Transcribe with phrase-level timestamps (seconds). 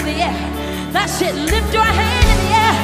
[0.00, 0.36] in the air.
[0.92, 1.34] That's it.
[1.34, 2.76] Lift your hand in the air.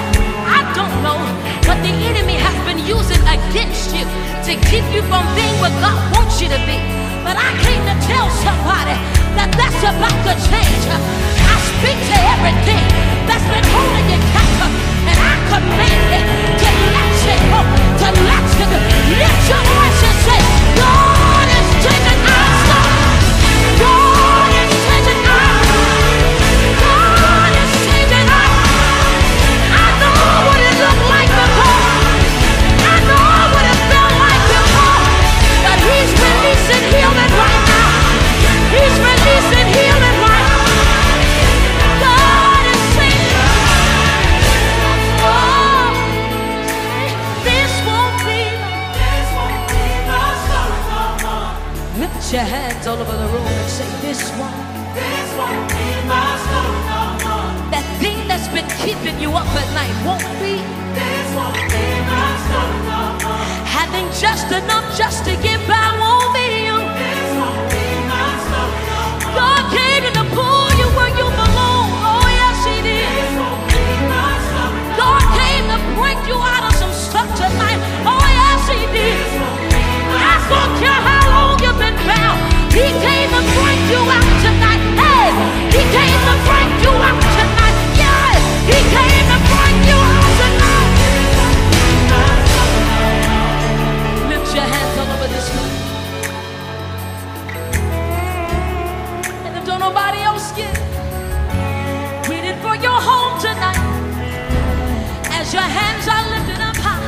[0.53, 1.19] I don't know
[1.65, 4.05] what the enemy has been using against you
[4.45, 6.77] to keep you from being what God wants you to be.
[7.25, 8.97] But I came to tell somebody
[9.37, 10.85] that that's about to change.
[10.93, 12.85] I speak to everything
[13.25, 14.73] that's been holding you captive,
[15.09, 16.27] and I command it
[16.61, 18.79] to let you go, to let you go.
[19.17, 20.41] Lift your voice and say,
[20.79, 21.06] God
[52.37, 54.53] your hands all over the room and say, This one.
[54.93, 57.49] This won't be my story no more.
[57.73, 60.61] That thing that's been keeping you up at night won't be.
[60.93, 63.47] This won't be my story no more.
[63.81, 65.86] Having just enough just to get by
[83.91, 84.83] you out tonight.
[85.01, 85.29] Hey,
[85.75, 87.77] He came to break you out tonight.
[88.01, 88.35] Yeah,
[88.71, 90.91] He came to break you out tonight.
[94.31, 95.47] Lift your hands over this.
[99.47, 100.75] And if don't nobody else get
[102.67, 103.79] for your home tonight.
[105.31, 107.07] As your hands are lifted up high,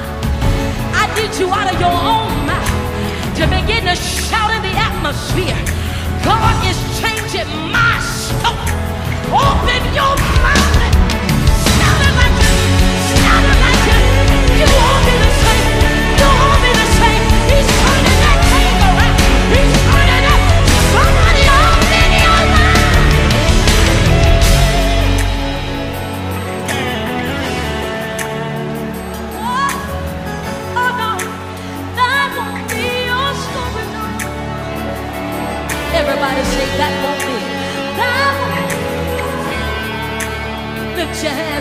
[0.94, 5.77] I need you out of your own mouth to begin to shout in the atmosphere.
[6.28, 8.75] God is changing my story.
[9.32, 10.27] Open your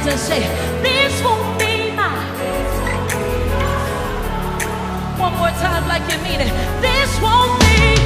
[0.10, 0.40] and say,
[0.84, 2.32] this won't be mine.
[5.20, 6.52] One more time like you mean it.
[6.80, 8.00] This won't be.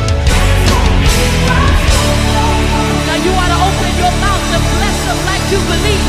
[3.05, 6.05] Now you ought to open your mouth and bless him like you believe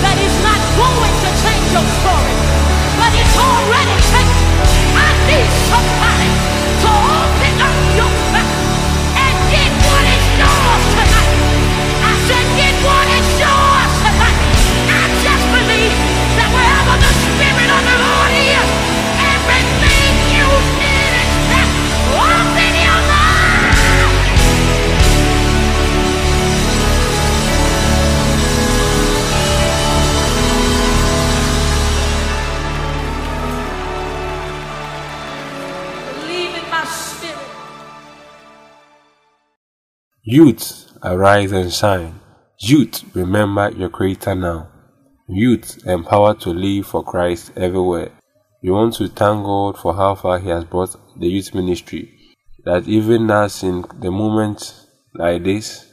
[0.00, 2.34] that he's not going to change your story,
[2.96, 4.40] but it's already changed.
[4.96, 6.32] I need somebody
[6.80, 7.21] to
[40.32, 42.18] Youth, arise and shine.
[42.58, 44.66] Youth, remember your Creator now.
[45.28, 48.12] Youth, empowered to live for Christ everywhere.
[48.62, 52.18] We want to thank God for how far He has brought the youth ministry.
[52.64, 54.74] That even as in the moment
[55.12, 55.84] like this,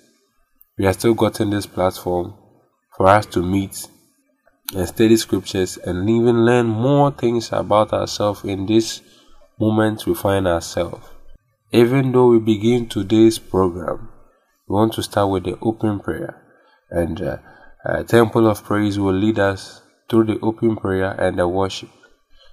[0.78, 2.34] we have still gotten this platform
[2.96, 3.90] for us to meet
[4.74, 9.02] and study scriptures and even learn more things about ourselves in this
[9.60, 11.06] moment we find ourselves.
[11.74, 14.09] Even though we begin today's program,
[14.70, 16.40] we want to start with the open prayer.
[16.92, 21.90] And uh, Temple of Praise will lead us through the open prayer and the worship.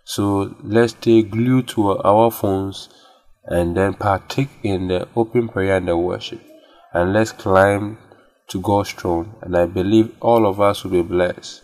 [0.04, 2.88] So let's stay glued to our phones
[3.44, 6.40] and then partake in the open prayer and the worship.
[6.94, 7.98] And let's climb
[8.48, 9.34] to God's throne.
[9.42, 11.60] And I believe all of us will be blessed.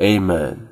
[0.00, 0.68] Amen.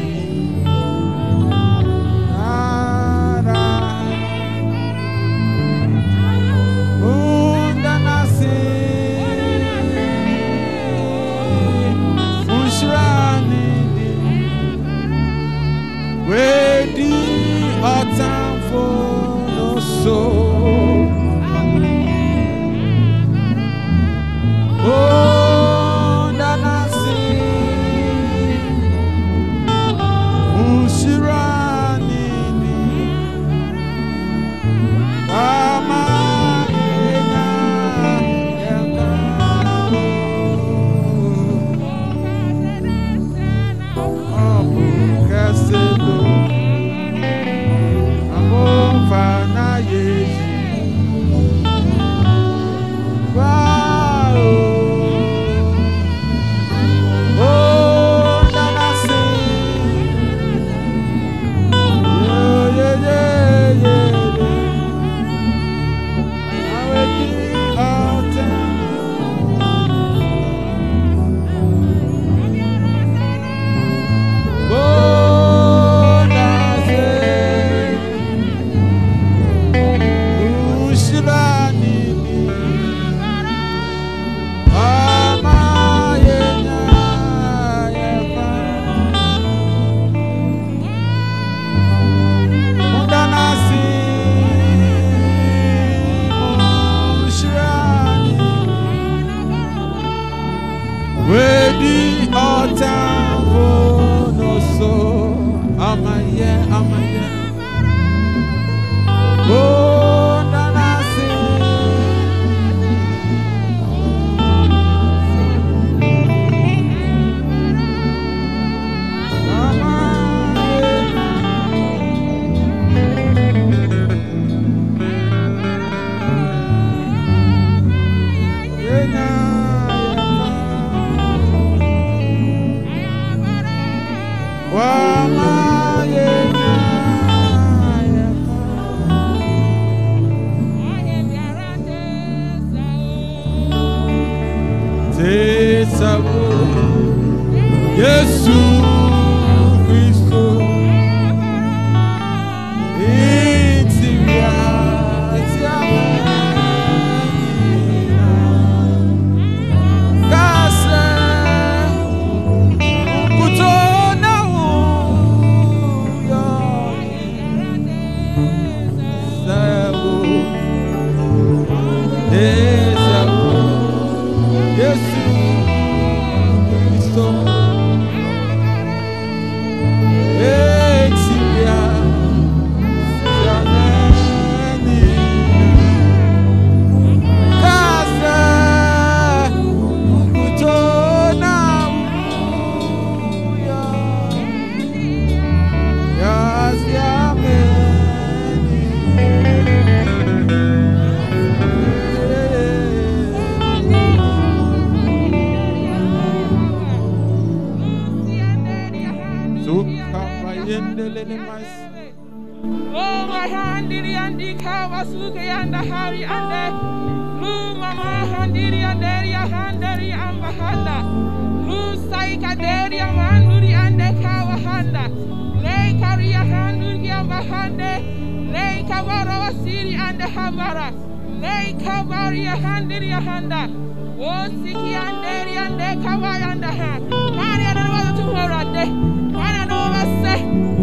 [228.86, 230.94] cover our city and cover us.
[231.40, 233.52] They cover your hand in your hand.
[233.52, 237.10] Oh, Siki and Deri and they cover and the hand.
[237.10, 238.90] Maria and Mother to her at day.
[238.90, 240.38] One and over say,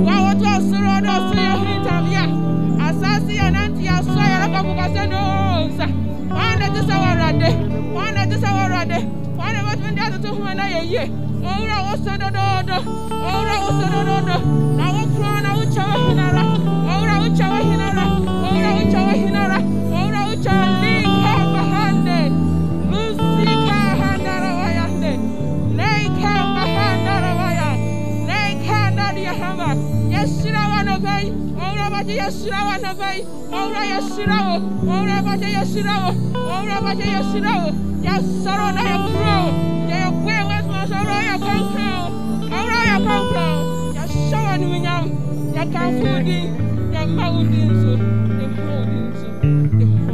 [0.05, 2.23] Wow, to Suro, no, so your hint of ya.
[2.89, 5.77] Assassin and Auntie, I saw your Kabukasanos.
[6.29, 7.55] One at this hour at day.
[7.93, 9.03] One at this hour at day.
[9.03, 9.53] One.
[11.43, 12.77] Ora, also, no, no.
[13.11, 14.37] Ora, also, no, no, no.
[14.77, 16.52] Now, crown, I will.
[32.23, 33.19] yeshirawo nabai
[33.57, 34.55] owura yeshirawo
[34.93, 36.09] owura baje yeshirawo
[36.53, 37.67] owura baje yeshirawo
[38.07, 39.37] yasaro na yekuro
[39.91, 41.89] yekwe wasmasho owura yekonkro
[42.55, 43.45] owura yekonkro
[43.97, 45.05] yashawo niminyam
[45.57, 46.39] yakamfudi
[46.95, 47.91] yamawudi nso
[48.39, 50.13] yamawudi nso yamawudi nso.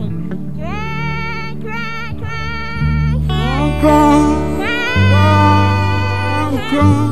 [6.72, 7.09] Cry.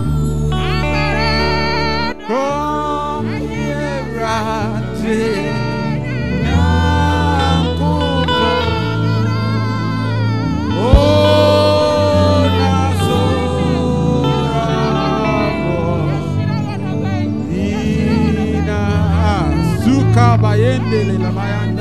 [21.06, 21.18] Maudi.
[21.18, 21.76] Kra,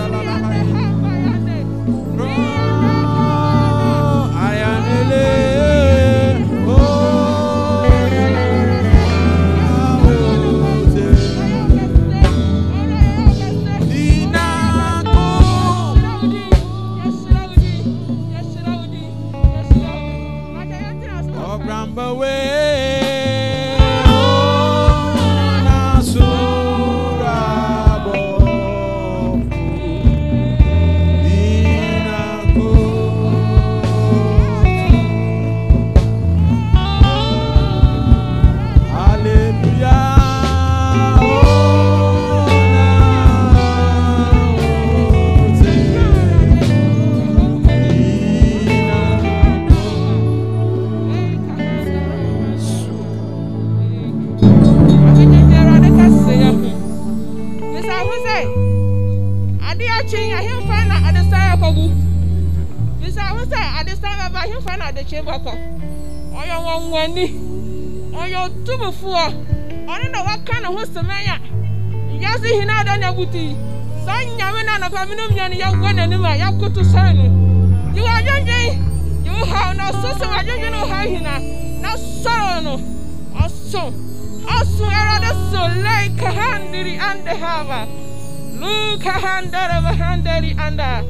[89.17, 91.03] lu kahandara bahandari anda.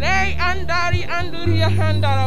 [0.00, 2.26] Lei andari anduri yahandara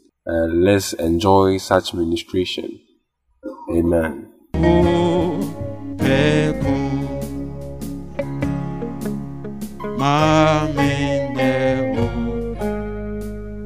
[0.25, 2.79] And let's enjoy such ministration.
[3.71, 4.27] Amen.
[11.33, 11.97] Nyewo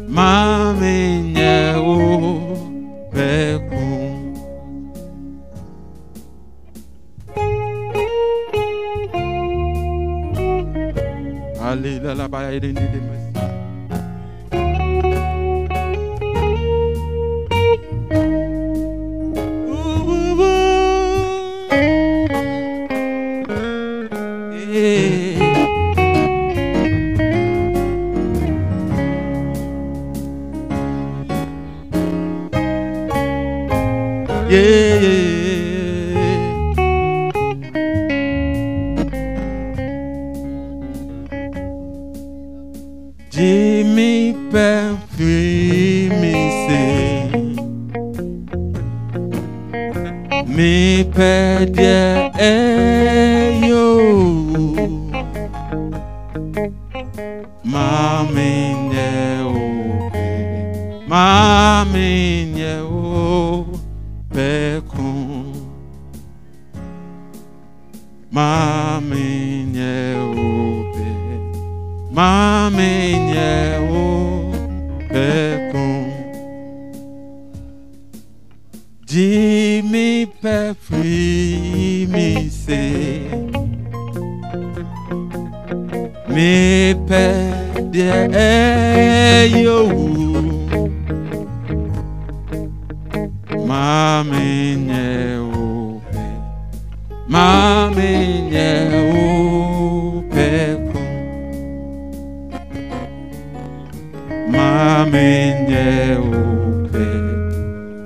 [0.07, 1.97] Mami nyewo
[3.12, 3.85] Peku
[11.62, 12.15] Alila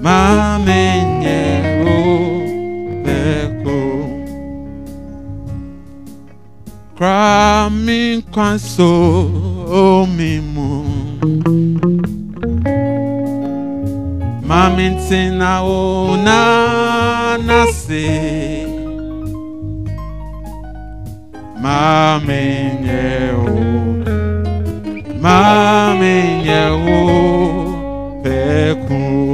[0.02, 2.00] Nye o
[3.04, 3.20] pe
[3.64, 4.24] kun
[6.98, 10.84] Kra mi kwan so mi mu
[14.48, 14.88] Mami
[16.26, 18.08] na na se
[21.64, 22.44] Mami
[22.84, 23.48] nye o
[25.24, 26.16] Mami
[26.72, 27.00] o
[28.24, 29.29] peku Mami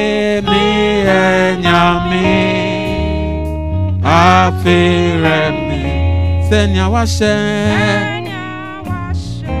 [0.00, 2.28] nyame, mire nyame,
[4.04, 7.34] afire mi, senya washe,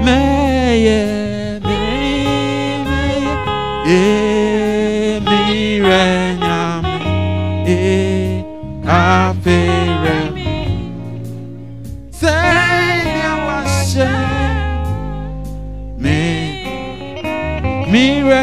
[0.04, 3.34] meye, meye, meye,
[3.86, 6.04] e mire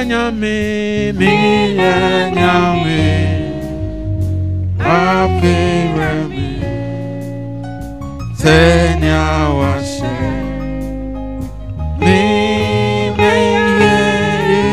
[0.07, 3.03] Nyame, mire nyame,
[4.79, 6.49] apere mi,
[8.39, 9.25] senya
[9.57, 10.17] washe.
[11.99, 13.33] Mire
[13.81, 13.97] ye,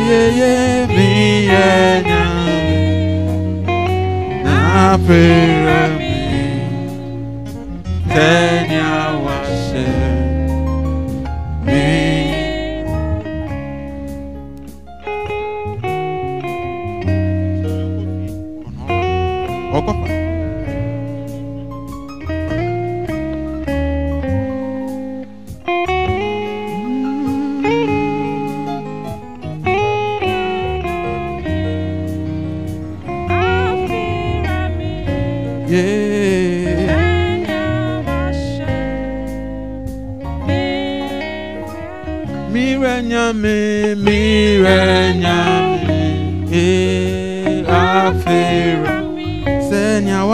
[0.09, 0.55] ye, ye,
[0.95, 1.73] mire
[2.09, 2.61] nyame,
[4.87, 5.64] apere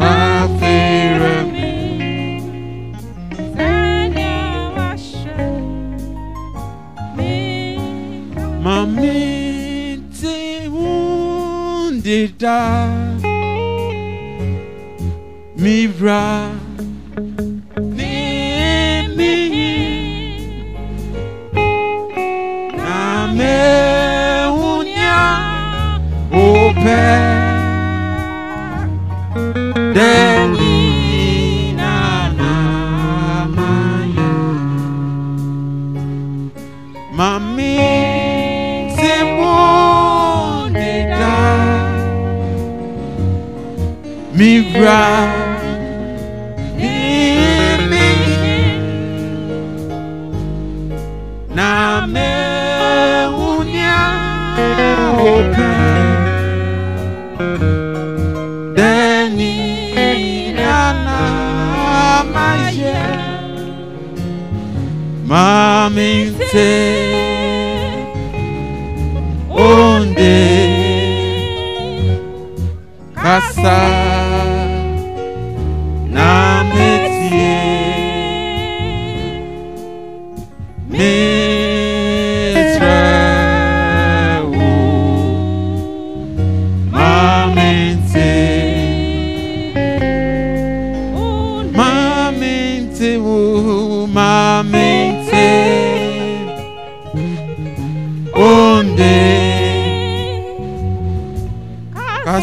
[0.00, 1.70] afira mi.
[8.62, 9.16] Mami
[12.06, 12.58] Mibra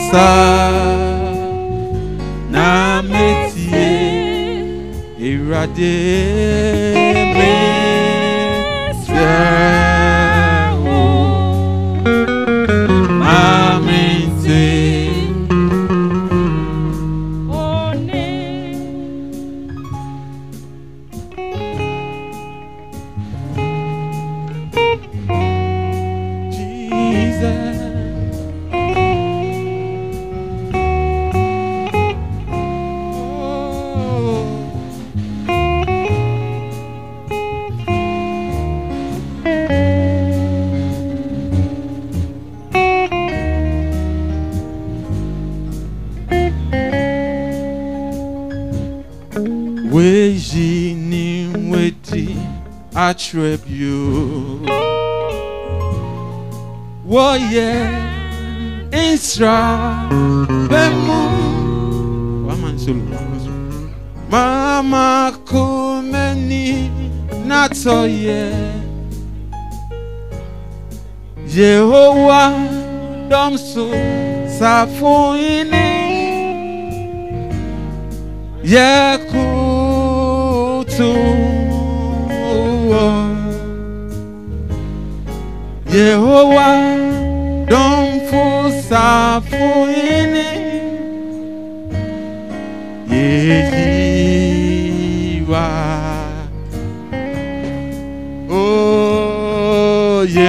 [0.04, 0.72] Kasa
[2.52, 5.96] Na metie Irade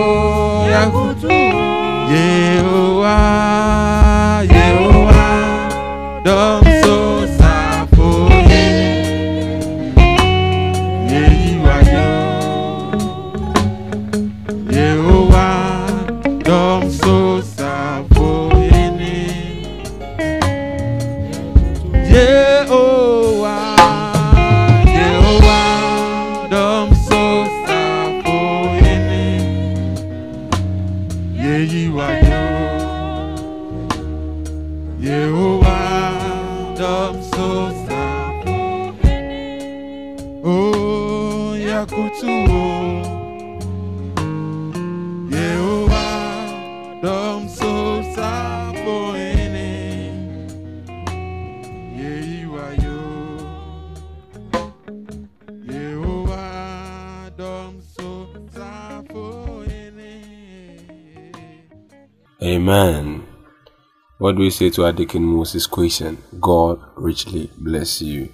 [64.36, 66.18] Do we say to our Deacon Moses' question?
[66.38, 68.28] God richly bless you.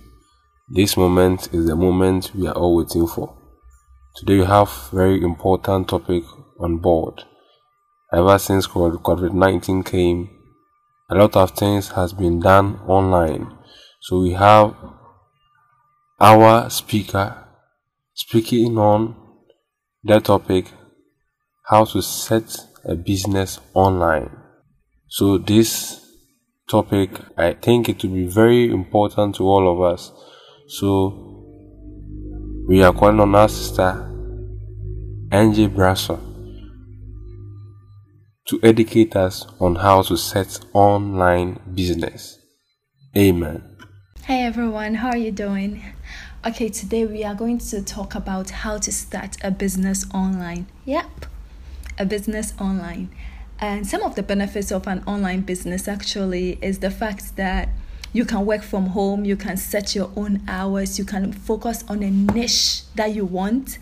[0.68, 3.38] This moment is the moment we are all waiting for.
[4.16, 6.24] Today we have very important topic
[6.58, 7.22] on board.
[8.12, 10.28] Ever since COVID-19 came,
[11.08, 13.56] a lot of things has been done online.
[14.00, 14.74] So we have
[16.18, 17.46] our speaker
[18.14, 19.14] speaking on
[20.02, 20.66] that topic
[21.66, 24.41] how to set a business online.
[25.14, 26.00] So this
[26.70, 30.10] topic I think it will be very important to all of us.
[30.68, 31.44] So
[32.66, 33.90] we are calling on our sister
[35.30, 36.18] Angie Brasso
[38.46, 42.38] to educate us on how to set online business.
[43.14, 43.62] Amen.
[44.24, 45.82] Hey everyone, how are you doing?
[46.46, 50.68] Okay, today we are going to talk about how to start a business online.
[50.86, 51.26] Yep,
[51.98, 53.10] a business online.
[53.62, 57.68] And some of the benefits of an online business actually is the fact that
[58.12, 62.02] you can work from home, you can set your own hours, you can focus on
[62.02, 63.78] a niche that you want,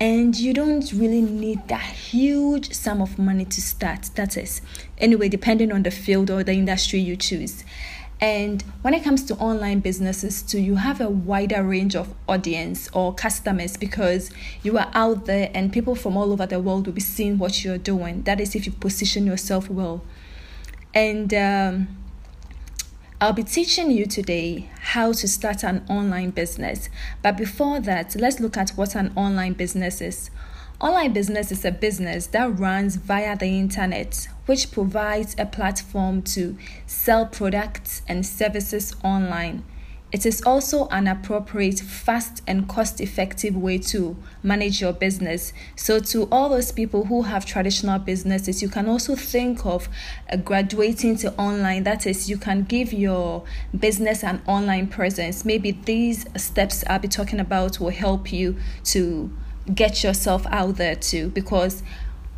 [0.00, 4.08] and you don't really need that huge sum of money to start.
[4.14, 4.62] That is,
[4.96, 7.64] anyway, depending on the field or the industry you choose.
[8.20, 12.88] And when it comes to online businesses too, you have a wider range of audience
[12.92, 14.30] or customers because
[14.62, 17.64] you are out there and people from all over the world will be seeing what
[17.64, 18.22] you're doing.
[18.22, 20.02] That is if you position yourself well.
[20.94, 21.88] And um,
[23.20, 26.88] I'll be teaching you today how to start an online business.
[27.22, 30.30] But before that, let's look at what an online business is.
[30.80, 36.56] Online business is a business that runs via the internet, which provides a platform to
[36.86, 39.64] sell products and services online.
[40.12, 45.52] It is also an appropriate, fast, and cost effective way to manage your business.
[45.74, 49.88] So, to all those people who have traditional businesses, you can also think of
[50.44, 51.82] graduating to online.
[51.82, 53.42] That is, you can give your
[53.76, 55.44] business an online presence.
[55.44, 59.30] Maybe these steps I'll be talking about will help you to
[59.74, 61.82] get yourself out there too because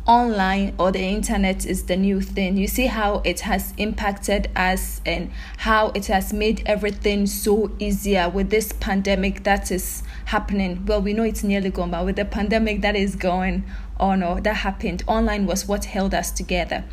[0.05, 2.57] online or the internet is the new thing.
[2.57, 8.29] You see how it has impacted us and how it has made everything so easier
[8.29, 10.85] with this pandemic that is happening.
[10.85, 13.63] Well, we know it's nearly gone, but with the pandemic that is going
[13.99, 16.83] on or that happened, online was what held us together.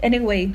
[0.00, 0.54] Anyway,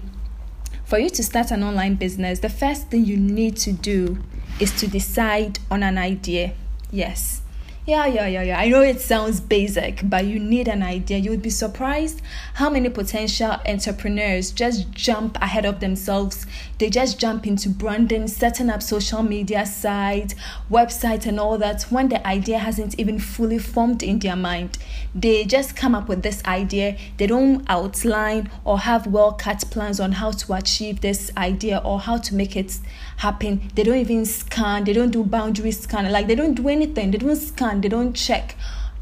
[0.84, 4.20] for you to start an online business, the first thing you need to do
[4.60, 6.54] is to decide on an idea.
[6.92, 7.42] Yes
[7.88, 8.60] yeah, yeah, yeah, yeah.
[8.60, 11.20] I know it sounds basic, but you need an idea.
[11.20, 12.20] You would be surprised
[12.56, 16.48] how many potential entrepreneurs just jump ahead of themselves.
[16.80, 20.34] They just jump into branding, setting up social media sites,
[20.72, 24.80] websites, and all that when the idea hasn't even fully formed in their mind.
[25.14, 26.98] They just come up with this idea.
[27.18, 32.00] They don't outline or have well cut plans on how to achieve this idea or
[32.00, 32.80] how to make it
[33.18, 33.70] happen.
[33.76, 37.12] They don't even scan, they don't do boundary scan, like they don't do anything.
[37.12, 37.82] They don't scan.
[37.82, 38.56] They don't check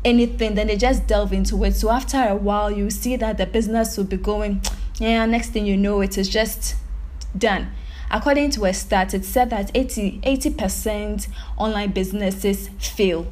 [0.05, 0.55] anything.
[0.55, 1.75] Then they just delve into it.
[1.75, 4.61] So after a while you see that the business will be going
[4.99, 6.75] yeah next thing you know it is just
[7.37, 7.71] done.
[8.11, 13.27] According to a stat it said that 80 80% online businesses fail.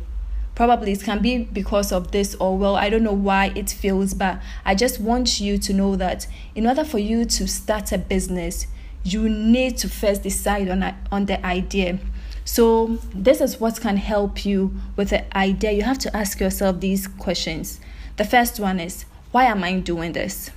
[0.55, 4.13] Probably it can be because of this or well i don't know why it fails
[4.13, 7.97] but i just want you to know that in order for you to start a
[7.97, 8.67] business
[9.03, 11.99] you need to first decide on, on the idea
[12.43, 15.71] so, this is what can help you with the idea.
[15.71, 17.79] You have to ask yourself these questions.
[18.17, 20.51] The first one is, why am I doing this?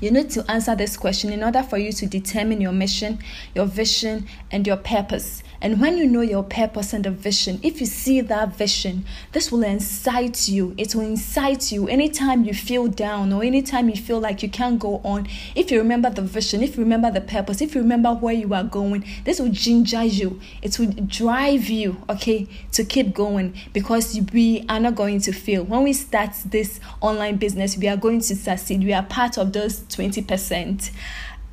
[0.00, 3.20] You need to answer this question in order for you to determine your mission,
[3.54, 5.42] your vision, and your purpose.
[5.60, 9.50] And when you know your purpose and the vision, if you see that vision, this
[9.50, 10.74] will incite you.
[10.76, 14.78] It will incite you anytime you feel down or anytime you feel like you can't
[14.78, 15.28] go on.
[15.54, 18.52] If you remember the vision, if you remember the purpose, if you remember where you
[18.54, 20.40] are going, this will ginger you.
[20.62, 25.64] It will drive you, okay, to keep going because we are not going to fail.
[25.64, 28.84] When we start this online business, we are going to succeed.
[28.84, 30.90] We are part of those 20%.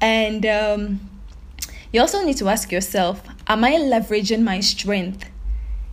[0.02, 1.00] And, um,
[1.94, 5.30] you also need to ask yourself Am I leveraging my strength?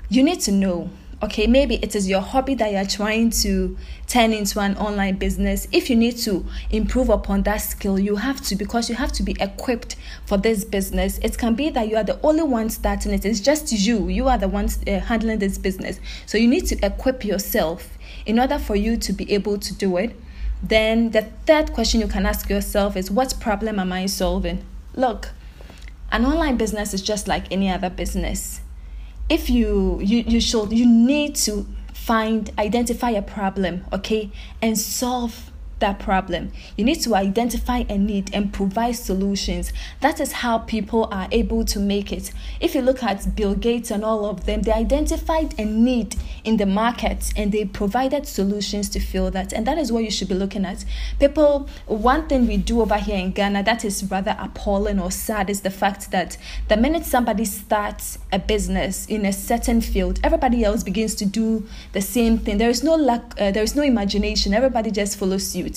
[0.08, 0.90] You need to know.
[1.22, 5.68] Okay, maybe it is your hobby that you're trying to turn into an online business.
[5.70, 9.22] If you need to improve upon that skill, you have to because you have to
[9.22, 11.18] be equipped for this business.
[11.18, 14.08] It can be that you are the only one starting it, it's just you.
[14.08, 16.00] You are the ones uh, handling this business.
[16.24, 19.98] So you need to equip yourself in order for you to be able to do
[19.98, 20.16] it.
[20.62, 24.64] Then the third question you can ask yourself is what problem am I solving?
[24.94, 25.32] Look,
[26.12, 28.60] an online business is just like any other business.
[29.28, 35.49] If you you you should you need to find identify a problem okay and solve
[35.80, 36.52] that problem.
[36.76, 39.72] You need to identify a need and provide solutions.
[40.00, 42.32] That is how people are able to make it.
[42.60, 46.56] If you look at Bill Gates and all of them, they identified a need in
[46.56, 49.52] the market and they provided solutions to fill that.
[49.52, 50.84] And that is what you should be looking at.
[51.18, 55.50] People, one thing we do over here in Ghana that is rather appalling or sad
[55.50, 56.36] is the fact that
[56.68, 61.66] the minute somebody starts a business in a certain field, everybody else begins to do
[61.92, 62.58] the same thing.
[62.58, 64.54] There is no luck, uh, there is no imagination.
[64.54, 65.69] Everybody just follows suit.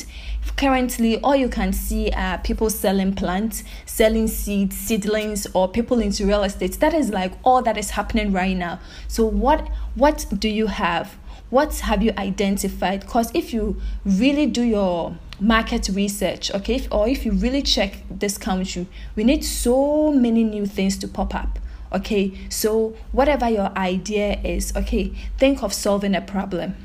[0.55, 6.25] Currently, all you can see are people selling plants, selling seeds, seedlings, or people into
[6.25, 6.79] real estate.
[6.79, 8.79] That is like all that is happening right now.
[9.07, 11.17] So, what what do you have?
[11.49, 13.01] What have you identified?
[13.01, 17.97] Because if you really do your market research, okay, if, or if you really check
[18.09, 21.59] this country, we need so many new things to pop up
[21.93, 26.75] okay so whatever your idea is okay think of solving a problem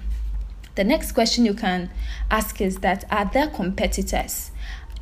[0.79, 1.91] the next question you can
[2.31, 4.53] ask is that are there competitors?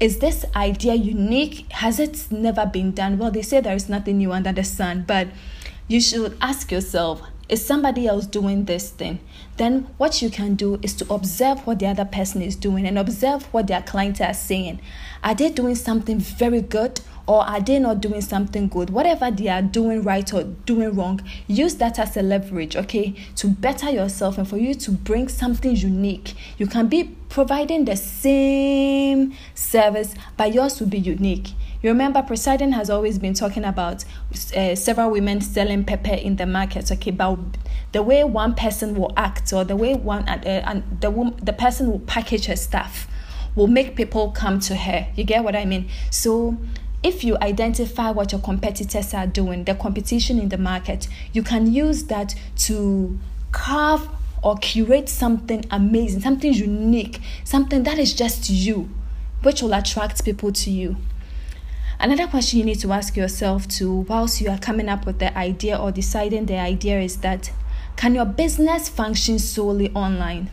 [0.01, 1.71] Is this idea unique?
[1.71, 3.19] Has it never been done?
[3.19, 5.29] Well, they say there is nothing new under the sun, but
[5.87, 9.21] you should ask yourself is somebody else doing this thing?
[9.59, 12.99] Then what you can do is to observe what the other person is doing and
[12.99, 14.81] observe what their clients are saying.
[15.23, 18.91] Are they doing something very good or are they not doing something good?
[18.91, 23.49] Whatever they are doing right or doing wrong, use that as a leverage, okay, to
[23.49, 26.35] better yourself and for you to bring something unique.
[26.57, 31.49] You can be providing the same service, but yours will be unique.
[31.83, 34.05] You remember, President has always been talking about
[34.57, 36.91] uh, several women selling pepper in the market.
[36.91, 37.39] Okay, but
[37.93, 41.91] the way one person will act or the way one uh, and the the person
[41.91, 43.09] will package her stuff
[43.57, 45.09] will make people come to her.
[45.17, 45.89] You get what I mean?
[46.11, 46.57] So
[47.07, 51.73] if you identify what your competitors are doing, the competition in the market, you can
[51.73, 53.17] use that to
[53.53, 54.09] carve
[54.43, 58.91] or curate something amazing, something unique, something that is just you,
[59.45, 60.97] which will attract people to you.
[62.01, 65.37] Another question you need to ask yourself too, whilst you are coming up with the
[65.39, 67.53] idea or deciding the idea, is that
[67.95, 70.51] can your business function solely online?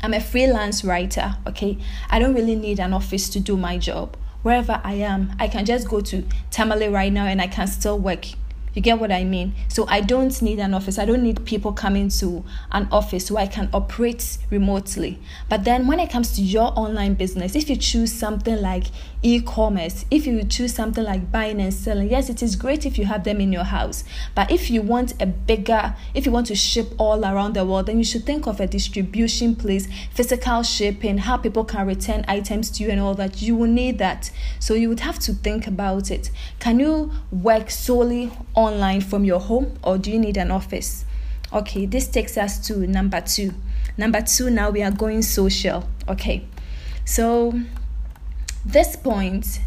[0.00, 1.76] I'm a freelance writer, okay?
[2.08, 5.64] I don't really need an office to do my job wherever I am, I can
[5.64, 8.26] just go to Tamale right now and I can still work
[8.76, 9.54] you get what I mean?
[9.68, 10.98] So I don't need an office.
[10.98, 15.18] I don't need people coming to an office so I can operate remotely.
[15.48, 18.84] But then when it comes to your online business, if you choose something like
[19.22, 23.06] e-commerce, if you choose something like buying and selling, yes, it is great if you
[23.06, 24.04] have them in your house.
[24.34, 27.86] But if you want a bigger, if you want to ship all around the world,
[27.86, 32.70] then you should think of a distribution place, physical shipping, how people can return items
[32.72, 33.42] to you and all that.
[33.42, 34.30] You will need that.
[34.60, 36.30] So you would have to think about it.
[36.60, 41.04] Can you work solely online from your home or do you need an office?
[41.52, 43.54] Okay, this takes us to number two.
[43.96, 45.88] Number two, now we are going social.
[46.08, 46.44] Okay,
[47.04, 47.54] so
[48.66, 49.60] this point,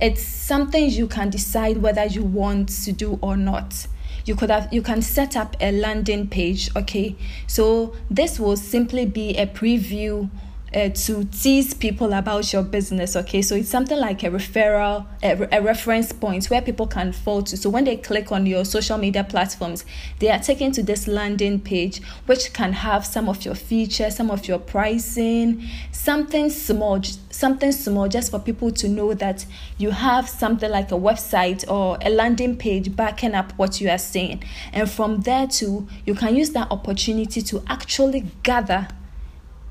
[0.00, 3.86] it's something you can decide whether you want to do or not.
[4.24, 7.14] You could have you can set up a landing page okay?
[7.46, 10.30] So this will simply be a preview
[10.74, 13.14] uh, to tease people about your business.
[13.14, 17.42] Okay, so it's something like a referral, a, a, reference point where people can fall
[17.42, 17.56] to.
[17.56, 19.84] So when they click on your social media platforms,
[20.18, 24.30] they are taken to this landing page, which can have some of your features, some
[24.30, 27.00] of your pricing, something small,
[27.30, 29.46] something small, just for people to know that
[29.78, 33.98] you have something like a website or a landing page backing up what you are
[33.98, 34.42] saying.
[34.72, 38.88] And from there too, you can use that opportunity to actually gather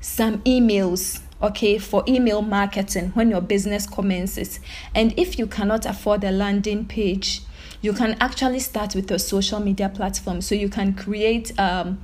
[0.04, 4.60] some emails okay, for email marketing when your business commences.
[4.94, 7.40] And if you cannot afford a landing page,
[7.80, 10.40] you can actually start with a social media platform.
[10.42, 12.00] So you can create, um,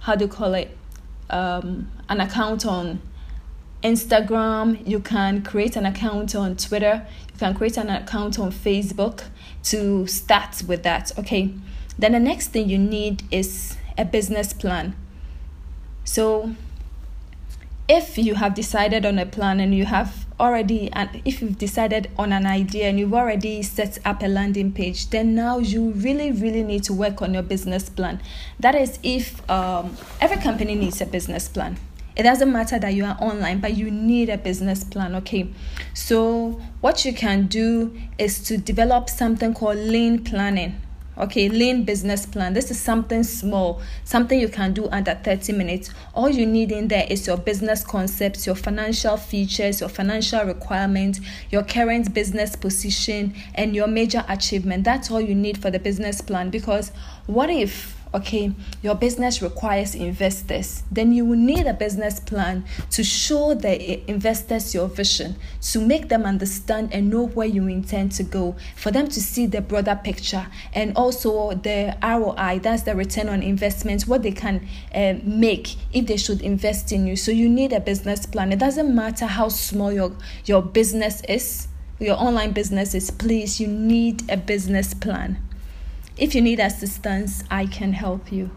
[0.00, 0.76] how do you call it,
[1.30, 3.00] um, an account on
[3.82, 9.24] Instagram, you can create an account on Twitter, you can create an account on Facebook
[9.64, 11.12] to start with that.
[11.18, 11.54] Okay.
[11.98, 14.96] Then the next thing you need is a business plan.
[16.04, 16.54] So
[17.88, 22.10] if you have decided on a plan and you have already and if you've decided
[22.18, 26.32] on an idea and you've already set up a landing page then now you really
[26.32, 28.20] really need to work on your business plan.
[28.58, 31.76] That is if um, every company needs a business plan.
[32.16, 35.48] It doesn't matter that you are online but you need a business plan okay?
[35.92, 40.80] So what you can do is to develop something called lean planning
[41.18, 42.52] okay lean business plan.
[42.54, 45.90] This is something small something you can do under 30 minutes.
[46.14, 51.20] All you need in there is your business concepts your financial features your financial requirements
[51.50, 54.84] your current business position and your major achievement.
[54.84, 56.90] That's all you need for the business plan because
[57.26, 58.52] what if okay,
[58.82, 64.72] your business requires investors, then you will need a business plan to show the investors
[64.72, 69.08] your vision, to make them understand and know where you intend to go, for them
[69.08, 74.22] to see the broader picture and also the ROI, that's the return on investment, what
[74.22, 77.16] they can uh, make if they should invest in you.
[77.16, 78.52] So you need a business plan.
[78.52, 83.66] It doesn't matter how small your, your business is, your online business is, please, you
[83.66, 85.38] need a business plan.
[86.16, 88.50] If you need assistance, I can help you.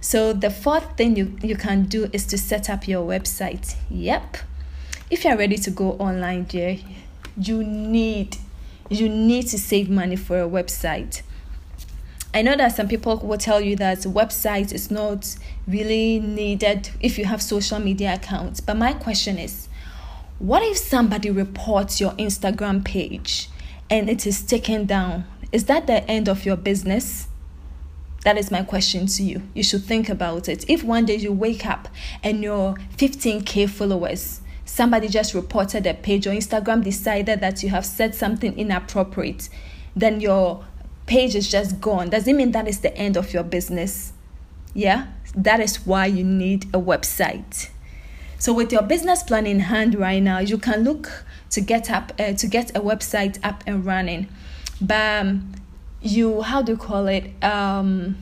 [0.00, 3.76] So, the fourth thing you, you can do is to set up your website.
[3.90, 4.36] Yep.
[5.10, 6.78] If you're ready to go online, dear,
[7.36, 8.36] you need
[8.88, 11.22] you need to save money for a website.
[12.34, 15.36] I know that some people will tell you that website is not
[15.66, 18.60] really needed if you have social media accounts.
[18.60, 19.68] But my question is,
[20.38, 23.48] what if somebody reports your Instagram page
[23.90, 27.28] and it is taken down is that the end of your business?
[28.24, 29.42] That is my question to you.
[29.52, 30.68] You should think about it.
[30.68, 31.88] If one day you wake up
[32.22, 37.84] and your 15k followers, somebody just reported a page or Instagram decided that you have
[37.84, 39.48] said something inappropriate,
[39.94, 40.64] then your
[41.06, 42.08] page is just gone.
[42.10, 44.12] Does it mean that is the end of your business?
[44.72, 47.68] Yeah, that is why you need a website.
[48.38, 52.12] So with your business plan in hand right now, you can look to get up
[52.18, 54.28] uh, to get a website up and running
[54.82, 55.54] but um,
[56.00, 57.30] you how do you call it?
[57.42, 58.16] Um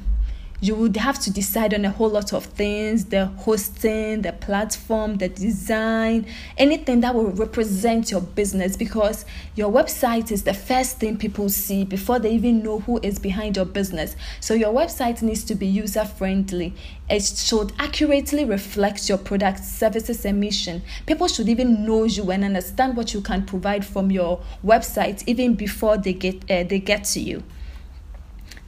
[0.61, 5.17] you would have to decide on a whole lot of things the hosting the platform
[5.17, 6.27] the design
[6.59, 11.85] anything that will represent your business because your website is the first thing people see
[11.85, 14.17] before they even know who is behind your business.
[14.41, 16.75] So your website needs to be user friendly
[17.09, 20.81] it should accurately reflect your product services and mission.
[21.07, 25.55] People should even know you and understand what you can provide from your website even
[25.55, 27.43] before they get uh, they get to you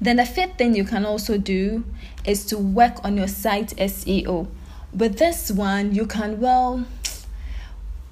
[0.02, 1.84] then the fifth thing you can also do
[2.24, 4.48] is to work on your site SEO.
[4.92, 6.84] With this one, you can well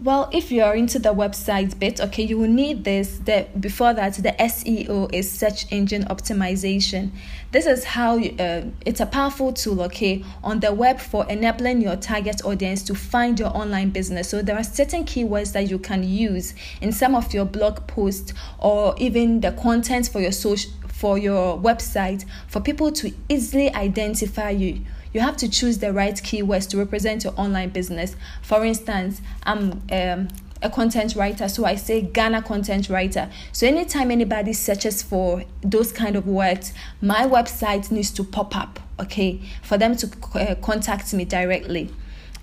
[0.03, 3.19] well, if you are into the website bit, okay, you will need this.
[3.19, 7.11] The before that, the SEO is search engine optimization.
[7.53, 11.83] This is how you, uh, it's a powerful tool, okay, on the web for enabling
[11.83, 14.31] your target audience to find your online business.
[14.31, 18.33] So there are certain keywords that you can use in some of your blog posts
[18.59, 24.51] or even the content for your social for your website for people to easily identify
[24.51, 24.85] you.
[25.15, 28.17] You have to choose the right keywords to represent your online business.
[28.43, 30.29] For instance i'm um,
[30.63, 33.31] a content writer so i say ghana content writer.
[33.53, 38.79] So anytime anybody searches for those kind of words my website needs to pop up
[39.01, 41.89] okay for them to uh, contact me directly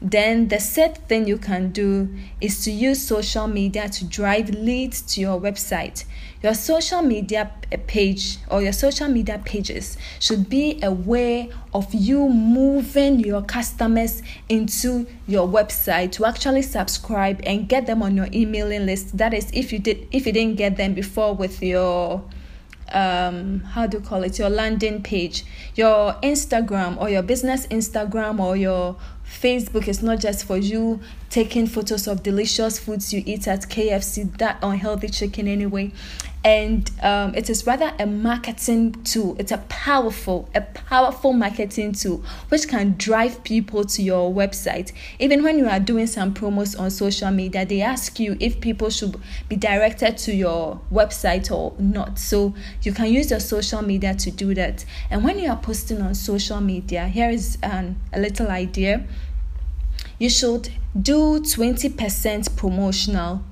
[0.01, 2.07] then the third thing you can do
[2.39, 6.05] is to use social media to drive leads to your website.
[6.43, 7.51] Your social media
[7.87, 14.21] page or your social media pages should be a way of you moving your customers
[14.49, 19.17] into your website to actually subscribe and get them on your emailing list.
[19.17, 22.23] That is if you did if you didn't get them before with your
[22.93, 25.43] um how do you call it your landing page
[25.75, 28.95] your instagram or your business instagram or your
[29.27, 30.99] Facebook is not just for you
[31.29, 35.91] taking photos of delicious foods you eat at KFC, that unhealthy chicken anyway.
[36.43, 39.35] And um, it is rather a marketing tool.
[39.37, 44.93] It's a powerful, a powerful marketing tool which can drive people to your website.
[45.19, 48.89] Even when you are doing some promos on social media, they ask you if people
[48.89, 49.19] should
[49.49, 52.17] be directed to your website or not.
[52.17, 54.85] So you can use your social media to do that.
[55.09, 59.05] And when you are posting on social media, here is um, a little idea
[60.19, 60.69] you should
[60.99, 63.43] do 20% promotional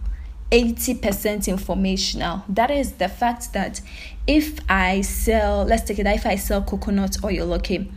[0.52, 2.44] 80% informational.
[2.48, 3.82] That is the fact that
[4.28, 7.88] if I sell, let's take it, if I sell coconut oil, okay,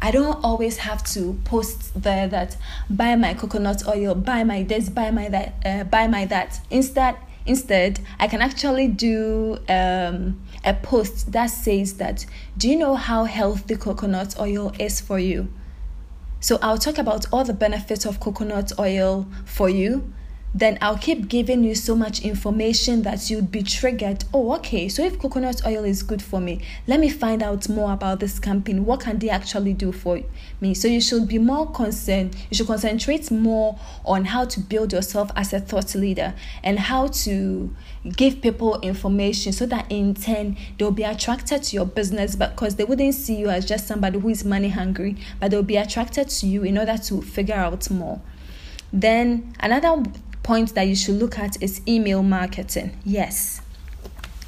[0.00, 2.56] I don't always have to post there that
[2.88, 6.60] buy my coconut oil, buy my this, buy my that, uh, buy my that.
[6.70, 12.26] Instead, instead, I can actually do um, a post that says that,
[12.56, 15.48] do you know how healthy coconut oil is for you?
[16.40, 20.12] So I'll talk about all the benefits of coconut oil for you
[20.54, 24.24] then I'll keep giving you so much information that you'd be triggered.
[24.32, 27.92] Oh, okay, so if coconut oil is good for me, let me find out more
[27.92, 28.84] about this campaign.
[28.84, 30.20] What can they actually do for
[30.60, 30.74] me?
[30.74, 35.30] So you should be more concerned, you should concentrate more on how to build yourself
[35.36, 37.74] as a thought leader and how to
[38.16, 42.84] give people information so that in turn they'll be attracted to your business because they
[42.84, 46.46] wouldn't see you as just somebody who is money hungry, but they'll be attracted to
[46.46, 48.20] you in order to figure out more.
[48.92, 50.02] Then another
[50.48, 52.98] point that you should look at is email marketing.
[53.04, 53.60] Yes,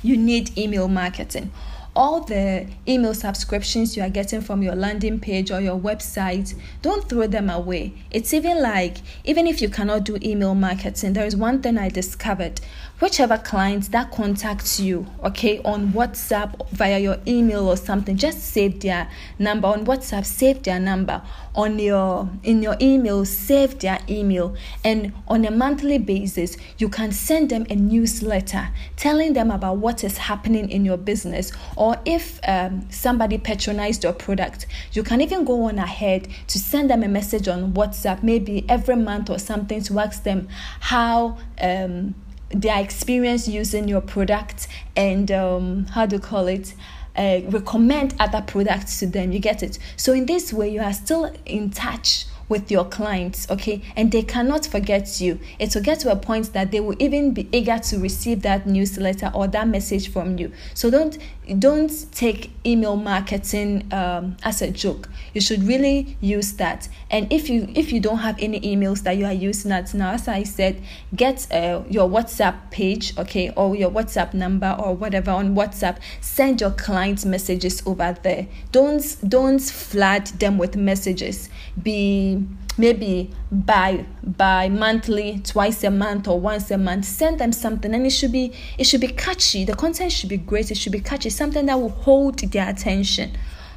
[0.03, 1.53] you need email marketing.
[1.95, 7.07] All the email subscriptions you are getting from your landing page or your website, don't
[7.07, 7.93] throw them away.
[8.11, 11.91] It's even like, even if you cannot do email marketing, there is one thing I
[11.91, 12.63] discovered
[13.01, 18.81] whichever client that contacts you, okay, on WhatsApp via your email or something, just save
[18.81, 19.67] their number.
[19.69, 21.23] On WhatsApp, save their number.
[21.55, 27.11] On your in your email, save their email, and on a monthly basis, you can
[27.11, 32.39] send them a newsletter telling them about what is happening in your business, or if
[32.47, 37.09] um, somebody patronized your product, you can even go on ahead to send them a
[37.09, 40.47] message on WhatsApp, maybe every month or something, to ask them
[40.81, 41.39] how.
[41.61, 42.15] Um,
[42.51, 46.75] their experience using your product and um, how do you call it
[47.17, 50.93] uh, recommend other products to them you get it so in this way you are
[50.93, 53.81] still in touch with your clients, okay?
[53.97, 55.39] And they cannot forget you.
[55.59, 58.67] It will get to a point that they will even be eager to receive that
[58.67, 60.53] newsletter or that message from you.
[60.75, 61.17] So don't
[61.59, 65.09] don't take email marketing um, as a joke.
[65.35, 66.89] You should really use that.
[67.11, 70.13] And if you if you don't have any emails that you are using at now,
[70.13, 70.83] as I said,
[71.15, 75.99] get uh, your WhatsApp page, okay, or your WhatsApp number or whatever on WhatsApp.
[76.21, 78.47] Send your clients messages over there.
[78.73, 81.49] Don't don't flood them with messages.
[81.83, 82.45] Be
[82.81, 88.07] maybe by by monthly twice a month or once a month send them something and
[88.07, 89.65] it should be it should be catchy.
[89.65, 91.31] The content should be great it should be catchy.
[91.31, 93.33] Something that will hold their attention.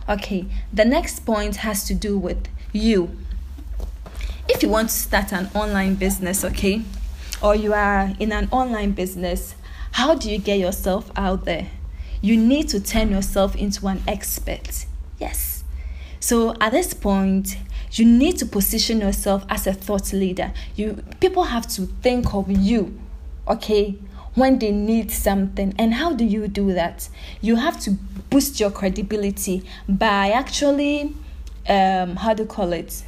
[0.07, 3.11] Okay the next point has to do with you.
[4.47, 6.81] If you want to start an online business okay
[7.41, 9.55] or you are in an online business
[9.91, 11.67] how do you get yourself out there?
[12.21, 14.85] You need to turn yourself into an expert.
[15.19, 15.63] Yes.
[16.19, 17.57] So at this point
[17.93, 20.51] you need to position yourself as a thought leader.
[20.75, 22.99] You people have to think of you
[23.47, 23.95] okay
[24.35, 25.73] when they need something.
[25.77, 27.07] And how do you do that?
[27.41, 27.91] You have to
[28.29, 31.13] boost your credibility by actually
[31.69, 33.03] um how do you call it?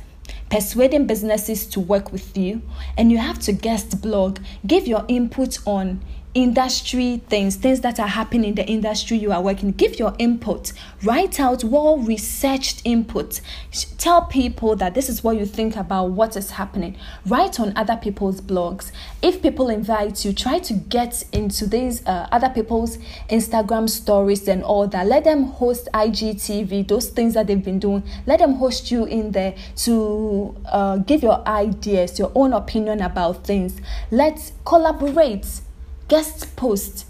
[0.50, 2.62] Persuading businesses to work with you.
[2.98, 4.40] And you have to guest blog.
[4.66, 6.02] Give your input on
[6.36, 9.72] industry things, things that are happening in the industry you are working.
[9.72, 10.74] Give your input.
[11.02, 13.40] Write out well researched input.
[13.98, 16.98] Tell people that this is what you think about what is happening.
[17.26, 18.92] Write on other people's blogs.
[19.22, 22.98] If people invite you, try to get into these uh, other people's
[23.30, 25.08] Instagram stories and all that.
[25.08, 28.04] Let them host IGTV, those things that they've been doing.
[28.26, 33.46] Let them host you in there to uh, give your ideas, your own opinion about
[33.46, 33.80] things.
[34.12, 35.62] Let's collaborate
[36.08, 37.06] guest post,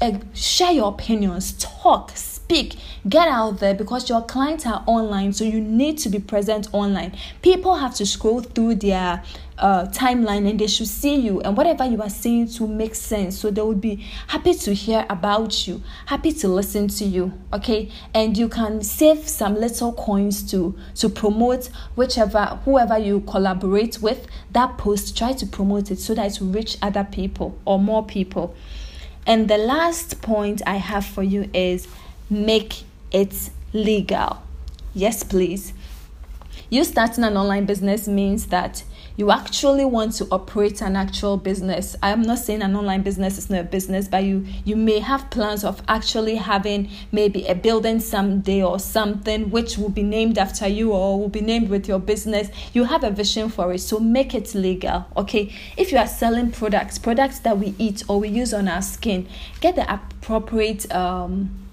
[0.00, 2.76] uh, share your opinions, talk, speak,
[3.08, 7.16] get out there because your clients are online, so you need to be present online.
[7.42, 9.22] People have to scroll through their
[9.58, 13.38] uh, timeline and they should see you, and whatever you are saying to make sense.
[13.38, 17.32] So they will be happy to hear about you, happy to listen to you.
[17.52, 24.00] Okay, and you can save some little coins to to promote whichever whoever you collaborate
[24.00, 24.26] with.
[24.52, 28.04] That post, try to promote it so that it will reach other people or more
[28.04, 28.54] people.
[29.26, 31.88] And the last point I have for you is
[32.28, 34.42] make it legal.
[34.94, 35.72] Yes, please.
[36.70, 38.84] You starting an online business means that
[39.16, 41.94] you actually want to operate an actual business.
[42.02, 45.30] I'm not saying an online business is not a business but you you may have
[45.30, 50.66] plans of actually having maybe a building someday or something which will be named after
[50.66, 52.48] you or will be named with your business.
[52.72, 55.52] You have a vision for it so make it legal okay?
[55.76, 59.28] If you are selling products products that we eat or we use on our skin
[59.60, 61.63] get the appropriate um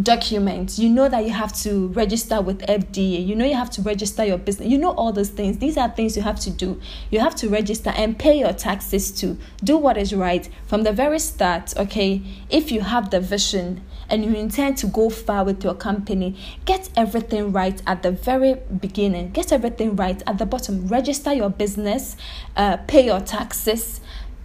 [0.00, 0.78] documents.
[0.78, 4.24] You know that you have to register with fda you know you have to register
[4.24, 4.68] your business.
[4.68, 5.58] You know all those things.
[5.58, 6.80] These are things you have to do.
[7.10, 10.92] You have to register and pay your taxes to do what is right from the
[10.92, 12.22] very start okay?
[12.50, 16.36] If you have the vision and you intend to go far with your company
[16.66, 19.30] get everything right at the very beginning.
[19.30, 20.88] Get everything right at the bottom.
[20.88, 22.16] Register your business
[22.56, 24.00] uh, pay your taxes.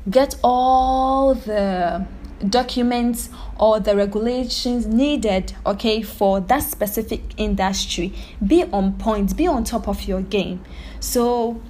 [0.10, 2.06] Get all the
[2.48, 3.30] documents
[3.60, 8.14] or the regulations needed okay for that specific industry.
[8.46, 10.64] Be on point be on top of your game.
[11.00, 11.62] So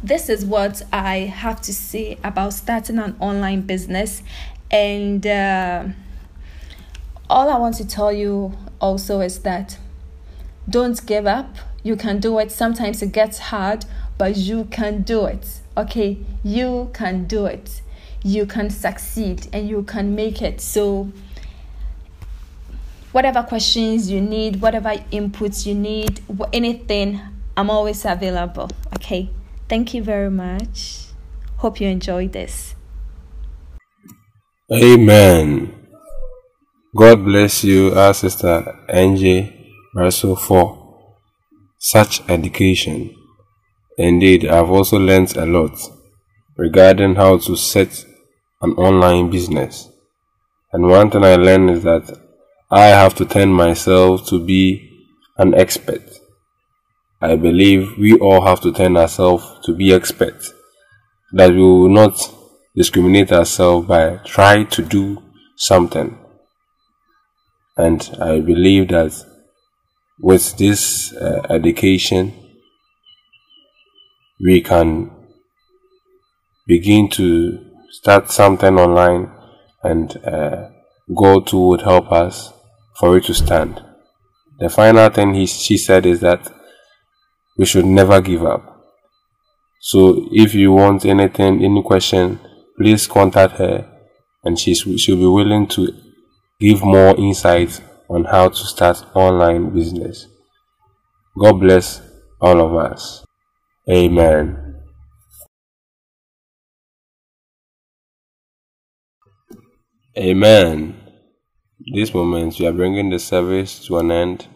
[0.00, 4.22] this is what i have to say about starting an online business.
[4.70, 5.84] And uh,
[7.30, 9.78] all i want to tell you also is that
[10.68, 11.56] don't give up.
[11.82, 12.50] You can do it.
[12.52, 13.84] Sometimes it gets hard
[14.18, 16.18] but you can do it okay?
[16.42, 17.80] You can do it
[18.22, 20.60] you can succeed and you can make it.
[20.60, 21.10] So,
[23.12, 26.20] whatever questions you need, whatever inputs you need,
[26.52, 27.20] anything,
[27.56, 28.70] I'm always available.
[28.94, 29.30] Okay.
[29.68, 31.08] Thank you very much.
[31.58, 32.74] Hope you enjoyed this.
[34.72, 35.74] Amen.
[36.96, 39.54] God bless you, our sister NJ
[39.94, 41.14] Russell, for
[41.78, 43.14] such education.
[43.98, 45.78] Indeed, I've also learned a lot
[46.56, 48.04] regarding how to set
[48.60, 49.88] an online business.
[50.72, 52.18] And one thing I learned is that
[52.70, 55.06] I have to turn myself to be
[55.36, 56.02] an expert.
[57.20, 60.52] I believe we all have to turn ourselves to be experts.
[61.32, 62.18] That we will not
[62.76, 65.22] discriminate ourselves by trying to do
[65.56, 66.18] something.
[67.76, 69.12] And I believe that
[70.20, 72.34] with this uh, education,
[74.40, 75.10] we can
[76.66, 79.30] begin to start something online
[79.82, 80.68] and uh,
[81.14, 82.52] God too would help us
[82.98, 83.82] for it to stand.
[84.58, 86.52] The final thing he, she said is that
[87.56, 88.84] we should never give up.
[89.80, 92.40] So if you want anything, any question,
[92.76, 93.88] please contact her
[94.44, 95.92] and she's, she'll be willing to
[96.60, 100.26] give more insights on how to start online business.
[101.38, 102.00] God bless
[102.40, 103.24] all of us.
[103.88, 104.67] Amen.
[110.18, 110.96] Amen.
[111.94, 114.48] This moment we are bringing the service to an end,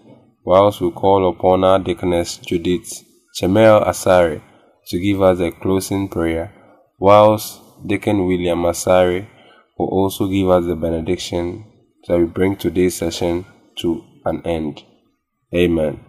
[0.45, 3.05] whilst we call upon our deaconess Judith
[3.41, 4.43] Chemel Asari
[4.89, 6.53] to give us a closing prayer,
[6.99, 9.29] whilst Deacon William Asari
[9.79, 11.65] will also give us the benediction
[12.09, 13.47] that we bring today's session
[13.79, 14.83] to an end.
[15.55, 16.05] Amen.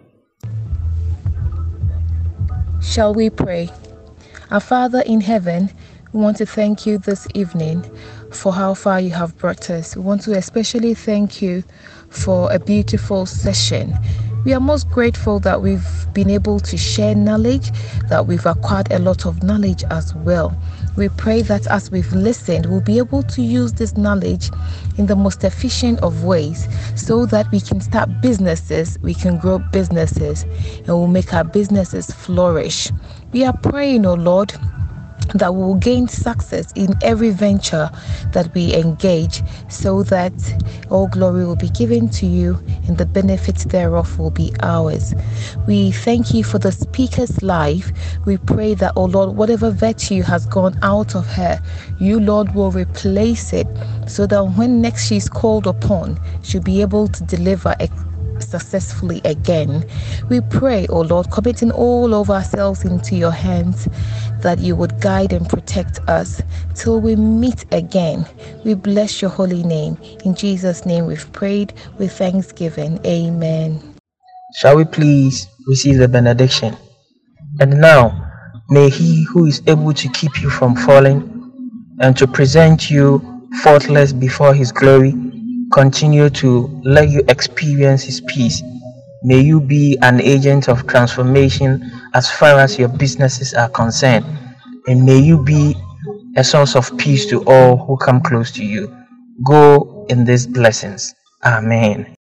[2.81, 3.69] Shall we pray?
[4.49, 5.69] Our Father in heaven,
[6.11, 7.85] we want to thank you this evening
[8.35, 9.95] for how far you have brought us.
[9.95, 11.63] We want to especially thank you
[12.09, 13.93] for a beautiful session.
[14.45, 17.71] We are most grateful that we've been able to share knowledge,
[18.09, 20.53] that we've acquired a lot of knowledge as well.
[20.97, 24.49] We pray that as we've listened, we'll be able to use this knowledge
[24.97, 29.59] in the most efficient of ways so that we can start businesses, we can grow
[29.59, 32.91] businesses, and we'll make our businesses flourish.
[33.31, 34.53] We are praying, oh Lord
[35.35, 37.89] that we will gain success in every venture
[38.33, 40.33] that we engage so that
[40.89, 45.13] all glory will be given to you and the benefits thereof will be ours.
[45.67, 47.91] We thank you for the speaker's life.
[48.25, 51.59] We pray that, oh Lord, whatever virtue has gone out of her,
[51.99, 53.67] you, Lord, will replace it
[54.07, 57.75] so that when next she's called upon, she'll be able to deliver
[58.43, 59.87] successfully again.
[60.29, 63.87] We pray, O oh Lord, committing all of ourselves into your hands,
[64.41, 66.41] that you would guide and protect us
[66.75, 68.25] till we meet again.
[68.65, 69.97] We bless your holy name.
[70.25, 72.99] In Jesus' name we've prayed with thanksgiving.
[73.05, 73.81] Amen.
[74.55, 76.77] Shall we please receive the benediction?
[77.59, 78.31] And now,
[78.69, 81.29] may he who is able to keep you from falling
[81.99, 83.21] and to present you
[83.61, 85.13] faultless before his glory
[85.73, 88.61] continue to let you experience His peace.
[89.23, 94.25] May you be an agent of transformation as far as your businesses are concerned.
[94.87, 95.75] And may you be
[96.35, 98.93] a source of peace to all who come close to you.
[99.45, 101.13] Go in these blessings.
[101.43, 102.15] Amen.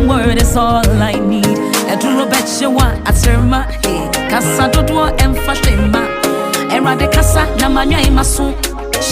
[0.00, 1.44] One word is all i need
[1.92, 4.08] ɛduro bɛkye wa atrema hey.
[4.30, 6.02] kasa dodoɔ ɛmfa hwee ma
[6.74, 8.54] awurade kasa na manwa ima so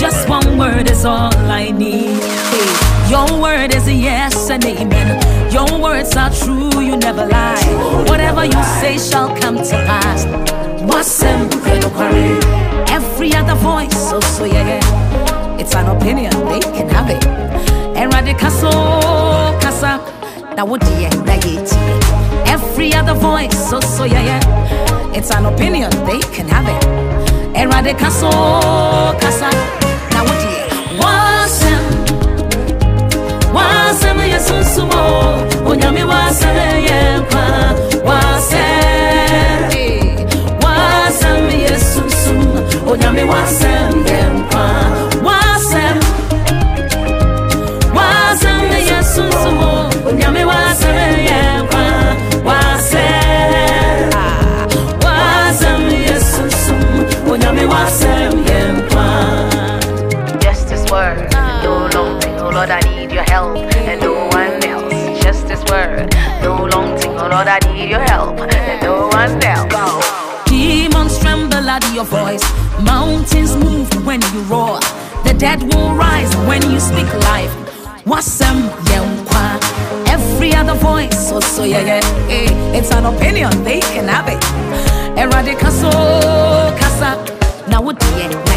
[0.01, 2.23] just one word is all I need.
[2.53, 5.17] Hey, your word is a yes and amen.
[5.51, 7.65] Your words are true, you never lie.
[8.07, 10.25] Whatever you say shall come to pass.
[12.91, 15.59] Every other voice, so so yeah, yeah.
[15.59, 17.23] It's an opinion, they can have it.
[17.97, 19.99] Eradicaso, oh, casa,
[20.59, 21.09] now what do you
[22.45, 25.15] Every other voice, so so yeah, yeah.
[25.15, 26.83] It's an opinion, they can have it.
[27.55, 28.31] Eradicaso,
[29.21, 29.51] casa,
[30.11, 30.65] now what do you
[31.01, 31.85] Wasem,
[33.55, 35.03] wasem, yes, sumo,
[35.65, 36.57] onyami wasem,
[36.89, 37.23] yeah,
[38.09, 38.81] wasem,
[40.63, 44.88] wasem, yes, sumo, onyami wasem, yeah,
[50.09, 51.63] sumo, onyami wasem, yeah,
[52.45, 54.11] wasem,
[55.01, 61.31] wasem, yes, sumo, onyami wasem, yeah, Just this word,
[61.63, 65.23] no long thing, oh Lord, I need your help, and no one else.
[65.23, 69.43] Just this word, no long thing, oh Lord, I need your help, and no one
[69.45, 70.45] else.
[70.47, 72.43] Demons tremble at your voice.
[72.83, 74.81] Mountains move when you roar.
[75.25, 77.53] The dead will rise when you speak life.
[78.07, 79.78] Wasam yenkwa.
[80.49, 82.27] Every other voice, so so yeah yeah.
[82.27, 84.43] Hey, it's an opinion, they can have it.
[85.19, 85.91] Eradicate so
[86.81, 87.21] kasa.
[87.69, 88.57] Now what yeah, na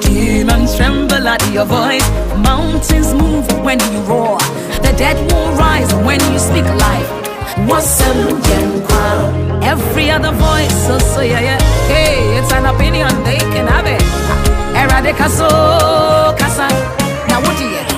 [0.00, 2.06] Demons tremble at your voice.
[2.38, 4.38] Mountains move when you roar.
[4.78, 7.10] The dead will rise when you speak life.
[9.62, 11.60] Every other voice, so so yeah yeah.
[11.90, 14.02] Hey, it's an opinion, they can have it.
[14.70, 15.48] Eradicate so
[16.38, 16.68] kasa.
[17.26, 17.82] Now what yeah?
[17.82, 17.95] Wasam.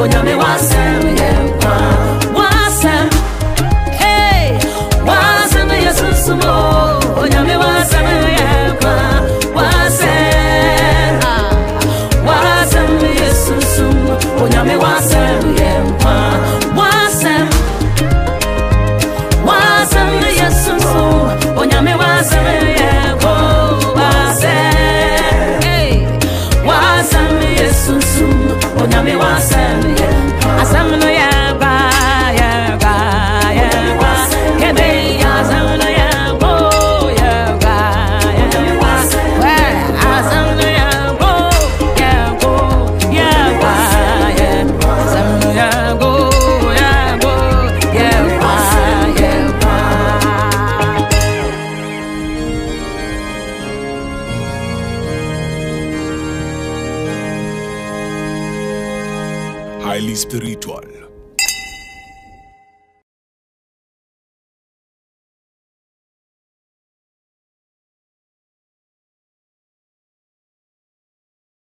[0.00, 1.67] Onyame wasam yenkwa.